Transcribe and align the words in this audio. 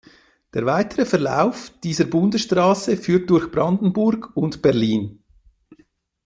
Der 0.55 0.65
weitere 0.65 1.05
Verlauf 1.05 1.71
dieser 1.83 2.05
Bundesstraße 2.05 2.97
führt 2.97 3.29
durch 3.29 3.51
Brandenburg 3.51 4.35
und 4.35 4.63
Berlin. 4.63 5.23